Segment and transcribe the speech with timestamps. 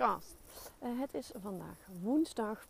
[0.00, 0.36] podcast.
[0.82, 2.66] Uh, het is vandaag woensdag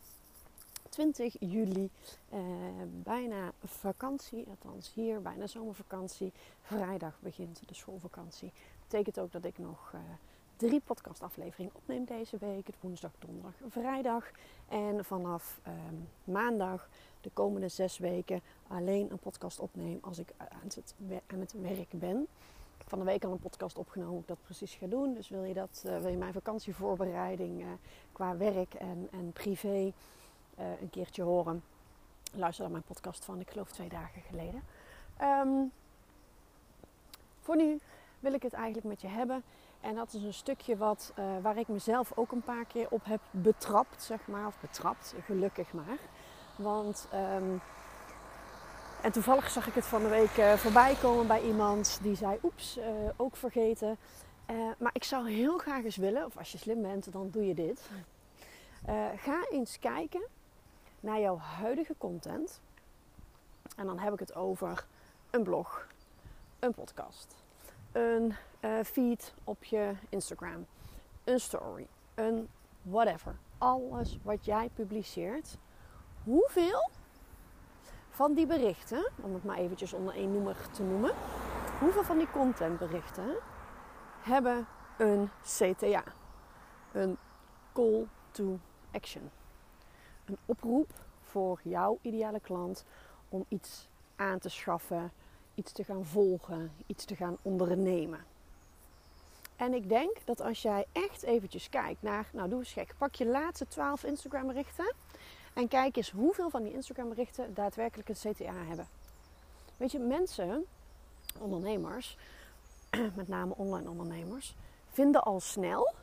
[0.88, 1.90] 20 juli.
[2.32, 2.38] Uh,
[2.86, 6.32] bijna vakantie, althans hier bijna zomervakantie.
[6.60, 8.52] Vrijdag begint de schoolvakantie.
[8.82, 10.00] Betekent ook dat ik nog uh,
[10.56, 12.66] drie podcastafleveringen opneem deze week.
[12.80, 14.30] Woensdag, donderdag, vrijdag.
[14.68, 15.94] En vanaf ehm,
[16.24, 16.88] maandag
[17.20, 20.94] de komende zes weken alleen een podcast opneem als ik aan het,
[21.26, 22.28] aan het werk ben
[22.90, 25.14] van de week al een podcast opgenomen hoe ik dat precies ga doen.
[25.14, 27.66] Dus wil je, dat, uh, wil je mijn vakantievoorbereiding uh,
[28.12, 29.92] qua werk en, en privé
[30.58, 31.62] uh, een keertje horen?
[32.32, 34.62] Luister dan mijn podcast van, ik geloof twee dagen geleden.
[35.22, 35.72] Um,
[37.40, 37.78] voor nu
[38.20, 39.42] wil ik het eigenlijk met je hebben.
[39.80, 43.20] En dat is een stukje wat, waar ik mezelf ook een paar keer op heb
[43.30, 44.46] betrapt, zeg maar.
[44.46, 45.98] Of betrapt, gelukkig maar.
[46.56, 47.08] Want...
[47.14, 47.60] Um,
[49.02, 52.38] en toevallig zag ik het van de week uh, voorbij komen bij iemand die zei:
[52.42, 52.84] Oeps, uh,
[53.16, 53.96] ook vergeten.
[54.50, 57.46] Uh, maar ik zou heel graag eens willen, of als je slim bent, dan doe
[57.46, 57.90] je dit.
[59.16, 60.22] ga eens kijken
[61.00, 62.60] naar jouw huidige content.
[63.76, 64.86] En dan heb ik het over
[65.30, 65.86] een blog,
[66.58, 67.34] een podcast,
[67.92, 68.34] een
[68.84, 70.66] feed op je Instagram,
[71.24, 72.48] een story, een
[72.82, 73.36] whatever.
[73.58, 75.56] Alles wat jij publiceert.
[76.24, 76.90] Hoeveel
[78.20, 81.14] van die berichten, om het maar eventjes onder één noemer te noemen,
[81.78, 83.36] hoeveel van die contentberichten
[84.20, 84.66] hebben
[84.98, 86.02] een CTA?
[86.92, 87.16] Een
[87.72, 88.58] call to
[88.92, 89.30] action.
[90.24, 90.90] Een oproep
[91.22, 92.84] voor jouw ideale klant
[93.28, 95.12] om iets aan te schaffen,
[95.54, 98.24] iets te gaan volgen, iets te gaan ondernemen.
[99.56, 103.14] En ik denk dat als jij echt eventjes kijkt naar, nou doe eens gek, pak
[103.14, 104.94] je laatste 12 Instagram berichten
[105.52, 108.88] en kijk eens hoeveel van die Instagram berichten daadwerkelijk een CTA hebben.
[109.76, 110.66] Weet je, mensen,
[111.38, 112.16] ondernemers,
[113.14, 114.54] met name online ondernemers,
[114.90, 115.94] vinden al snel,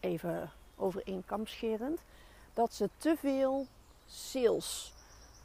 [0.00, 1.02] even over
[1.44, 2.00] scherend,
[2.54, 3.66] dat ze te veel
[4.06, 4.92] sales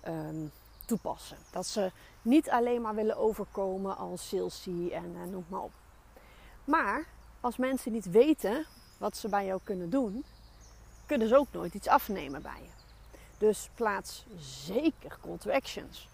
[0.08, 0.52] um,
[0.86, 1.38] toepassen.
[1.52, 1.92] Dat ze
[2.22, 5.72] niet alleen maar willen overkomen als salesy en uh, noem maar op.
[6.64, 7.08] Maar
[7.40, 8.66] als mensen niet weten
[8.98, 10.26] wat ze bij jou kunnen doen,
[11.06, 12.75] kunnen ze ook nooit iets afnemen bij je.
[13.38, 16.10] Dus plaats zeker call to actions.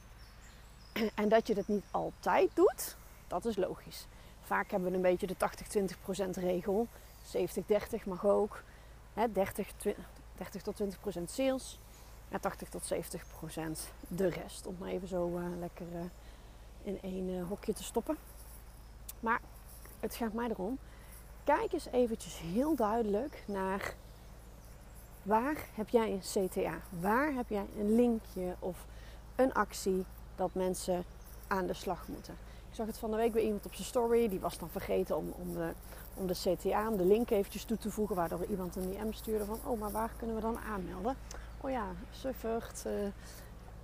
[1.15, 2.95] En dat je dat niet altijd doet,
[3.27, 4.07] dat is logisch.
[4.41, 5.35] Vaak hebben we een beetje de
[6.27, 6.87] 80-20% regel.
[7.37, 8.63] 70-30 mag ook.
[9.33, 9.67] 30,
[10.37, 10.81] 30 tot
[11.19, 11.79] 20% sales.
[12.29, 12.97] En 80 tot 70%
[14.07, 14.65] de rest.
[14.65, 16.01] Om maar even zo uh, lekker uh,
[16.83, 18.17] in één uh, hokje te stoppen.
[19.19, 19.41] Maar
[19.99, 20.77] het gaat mij erom.
[21.43, 23.95] Kijk eens eventjes heel duidelijk naar
[25.23, 26.73] Waar heb jij een CTA?
[26.99, 28.85] Waar heb jij een linkje of
[29.35, 30.05] een actie
[30.35, 31.03] dat mensen
[31.47, 32.33] aan de slag moeten?
[32.69, 34.29] Ik zag het van de week bij iemand op zijn story.
[34.29, 35.71] Die was dan vergeten om, om, de,
[36.13, 38.15] om de CTA, om de link eventjes toe te voegen.
[38.15, 39.59] Waardoor iemand een DM stuurde van...
[39.63, 41.15] Oh, maar waar kunnen we dan aanmelden?
[41.61, 42.83] Oh ja, Suffert.
[42.87, 42.93] Uh,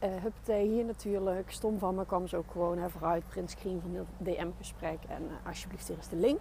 [0.09, 1.51] uh, Hupte hier natuurlijk.
[1.51, 3.27] Stom van me kwam ze ook gewoon hè, vooruit.
[3.27, 4.99] Printscreen van het DM-gesprek.
[5.07, 6.39] En uh, alsjeblieft, hier is de link.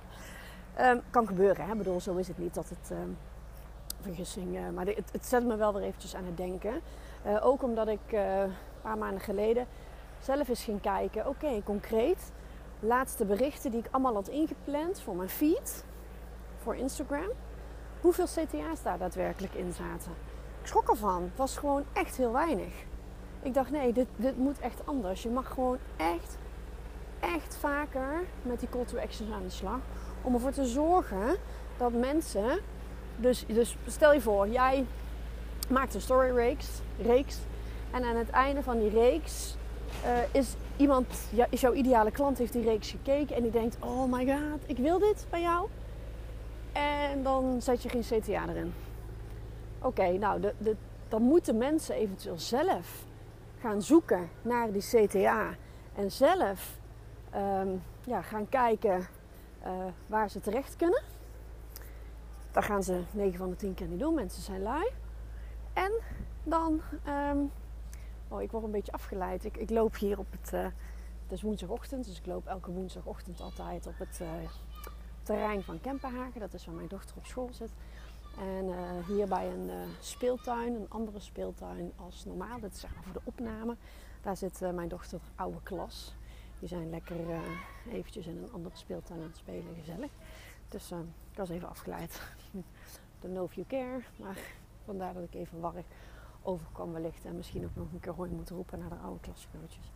[0.80, 1.72] Um, kan gebeuren, hè.
[1.72, 2.90] Ik bedoel, zo is het niet dat het...
[2.90, 3.16] Um,
[4.00, 4.56] vergissing.
[4.56, 6.80] Uh, maar het, het, zet me wel weer eventjes aan het denken.
[7.26, 8.52] Uh, ook omdat ik uh, een
[8.82, 9.66] paar maanden geleden
[10.26, 11.28] zelf eens ging kijken.
[11.28, 12.32] Oké, concreet.
[12.80, 15.84] Laatste berichten die ik allemaal had ingepland voor mijn feed.
[16.62, 17.30] Voor Instagram.
[18.00, 20.12] Hoeveel CTA's daar daadwerkelijk in zaten.
[20.60, 21.22] Ik schrok ervan.
[21.22, 22.84] Het was gewoon echt heel weinig.
[23.42, 25.22] Ik dacht, nee, dit, dit moet echt anders.
[25.22, 26.38] Je mag gewoon echt,
[27.20, 29.78] echt vaker met die call to actions aan de slag.
[30.22, 31.36] Om ervoor te zorgen
[31.76, 32.58] dat mensen
[33.16, 34.86] dus, dus stel je voor, jij
[35.68, 36.66] maakt een story reeks,
[37.02, 37.38] reeks
[37.90, 39.56] en aan het einde van die reeks
[40.04, 43.76] uh, is iemand, ja, is jouw ideale klant, heeft die reeks gekeken en die denkt:
[43.80, 45.68] Oh my god, ik wil dit bij jou.
[46.72, 48.74] En dan zet je geen CTA erin.
[49.82, 50.76] Oké, nou, de, de,
[51.08, 53.04] dan moeten mensen eventueel zelf
[53.60, 55.54] gaan zoeken naar die CTA
[55.94, 56.78] en zelf
[57.30, 57.68] ehm,
[58.04, 59.06] ja, gaan kijken
[59.66, 59.70] uh,
[60.06, 61.02] waar ze terecht kunnen.
[62.56, 64.14] Dat gaan ze 9 van de 10 keer niet doen.
[64.14, 64.90] Mensen zijn lui.
[65.72, 65.92] En
[66.42, 67.50] dan, um,
[68.28, 69.44] oh ik word een beetje afgeleid.
[69.44, 70.60] Ik, ik loop hier op het, uh,
[71.22, 74.28] het is woensdagochtend, dus ik loop elke woensdagochtend altijd op het uh,
[75.22, 76.40] terrein van Kempenhagen.
[76.40, 77.70] Dat is waar mijn dochter op school zit.
[78.38, 79.70] En uh, hier bij een
[80.00, 82.60] speeltuin, een andere speeltuin als normaal.
[82.60, 83.76] Dat is zeg maar voor de opname.
[84.22, 86.14] Daar zit mijn dochter oude klas.
[86.58, 87.16] Die zijn lekker
[87.92, 90.10] eventjes in een andere speeltuin aan het spelen, gezellig.
[90.68, 90.90] Dus
[91.30, 92.20] ik was even afgeleid.
[93.20, 94.02] De know you care.
[94.16, 94.38] Maar
[94.84, 95.86] vandaar dat ik even warrig
[96.42, 97.24] overkwam wellicht.
[97.24, 99.92] En misschien ook nog een keer hooi moet roepen naar de oude klasgenootjes.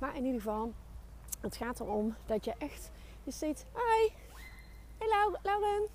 [0.00, 0.72] Maar in ieder geval,
[1.40, 2.90] het gaat erom dat je echt
[3.24, 3.62] je steeds...
[3.62, 4.12] Hi!
[4.98, 5.88] Hey Lauren!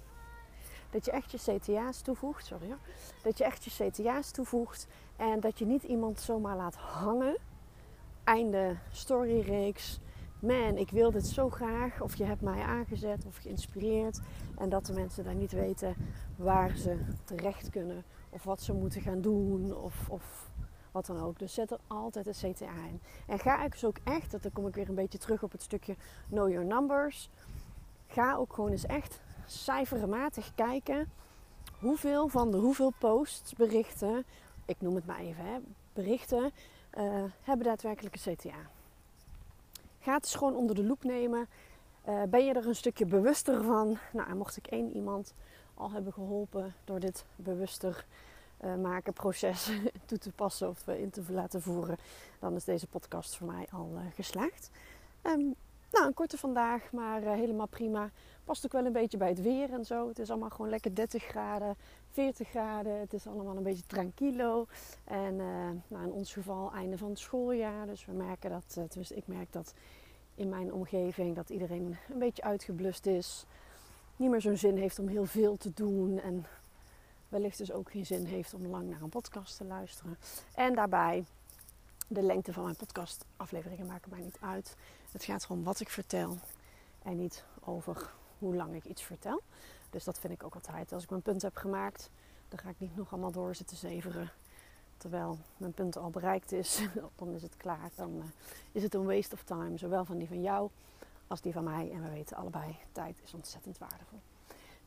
[0.90, 2.46] Dat je echt je CTA's toevoegt.
[2.46, 2.80] Sorry hoor.
[3.24, 4.88] Dat je echt je CTA's toevoegt.
[5.16, 7.38] En dat je niet iemand zomaar laat hangen.
[8.24, 10.00] Einde storyreeks
[10.40, 12.02] man, ik wil dit zo graag.
[12.02, 14.20] Of je hebt mij aangezet of geïnspireerd.
[14.58, 15.96] En dat de mensen daar niet weten
[16.36, 18.04] waar ze terecht kunnen.
[18.30, 19.76] Of wat ze moeten gaan doen.
[19.76, 20.52] Of, of
[20.92, 21.40] wat dan ook.
[21.40, 23.02] Dus zet er altijd een CTA in.
[23.28, 25.52] En ga ik dus ook echt, dat dan kom ik weer een beetje terug op
[25.52, 25.96] het stukje
[26.30, 27.30] Know Your Numbers.
[28.08, 31.12] Ga ook gewoon eens echt cijfermatig kijken.
[31.80, 34.26] Hoeveel van de hoeveel posts, berichten,
[34.66, 35.58] ik noem het maar even, hè,
[35.94, 36.52] berichten,
[36.98, 38.70] uh, hebben daadwerkelijk een CTA.
[40.06, 41.48] Ga het eens gewoon onder de loep nemen.
[42.08, 43.98] Uh, ben je er een stukje bewuster van?
[44.14, 45.34] Nou, mocht ik één iemand
[45.74, 48.06] al hebben geholpen door dit bewuster
[48.64, 49.72] uh, maken proces
[50.06, 51.98] toe te passen of in te laten voeren,
[52.40, 54.70] dan is deze podcast voor mij al geslaagd.
[55.24, 55.56] Um,
[55.92, 58.10] nou, een korte vandaag, maar helemaal prima.
[58.44, 60.08] Past ook wel een beetje bij het weer en zo.
[60.08, 61.76] Het is allemaal gewoon lekker 30 graden,
[62.12, 63.00] 40 graden.
[63.00, 64.66] Het is allemaal een beetje tranquilo.
[65.04, 65.36] En
[65.88, 67.86] nou, in ons geval einde van het schooljaar.
[67.86, 69.74] Dus we merken dat, dus ik merk dat
[70.36, 73.46] in mijn omgeving dat iedereen een beetje uitgeblust is.
[74.16, 76.20] Niet meer zo'n zin heeft om heel veel te doen.
[76.20, 76.46] En
[77.30, 80.18] wellicht dus ook geen zin heeft om lang naar een podcast te luisteren.
[80.56, 81.26] En daarbij,
[82.08, 84.76] de lengte van mijn podcastafleveringen maken mij niet uit.
[85.12, 86.38] Het gaat erom wat ik vertel.
[87.04, 89.42] En niet over hoe lang ik iets vertel.
[89.90, 90.94] Dus dat vind ik ook altijd.
[90.94, 92.10] Als ik mijn punt heb gemaakt,
[92.50, 94.32] dan ga ik niet nog allemaal door zitten zeveren
[94.98, 96.82] terwijl mijn punt al bereikt is,
[97.16, 97.90] dan is het klaar.
[97.96, 98.24] Dan uh,
[98.72, 100.70] is het een waste of time, zowel van die van jou
[101.28, 101.92] als die van mij.
[101.92, 104.20] En we weten allebei, tijd is ontzettend waardevol.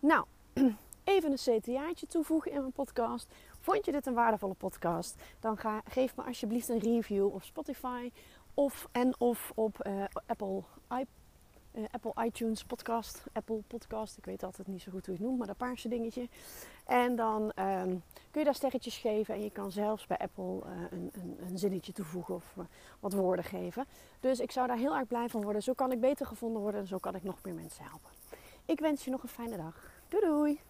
[0.01, 0.25] Nou,
[1.05, 3.27] even een CTA'tje toevoegen in mijn podcast.
[3.69, 5.23] Vond je dit een waardevolle podcast?
[5.41, 8.11] Dan ga, geef me alsjeblieft een review op Spotify
[8.55, 11.07] of, en of op uh, Apple iPod
[11.73, 14.17] uh, Apple iTunes podcast, Apple podcast.
[14.17, 16.29] Ik weet altijd niet zo goed hoe je het noemt, maar dat paarse dingetje.
[16.87, 20.71] En dan um, kun je daar sterretjes geven en je kan zelfs bij Apple uh,
[20.91, 22.55] een, een, een, zinnetje toevoegen of
[23.01, 23.87] wat woorden geven.
[24.21, 25.63] Dus ik zou daar heel erg blij van worden.
[25.63, 28.11] Zo kan ik beter gevonden worden en zo kan ik nog meer mensen helpen.
[28.65, 29.91] Ik wens je nog een fijne dag.
[30.09, 30.61] Doei doei!